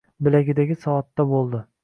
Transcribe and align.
Bilagidagi 0.27 0.79
soatda 0.87 1.27
bo‘ldi. 1.35 1.63